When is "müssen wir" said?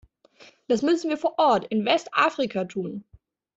0.81-1.17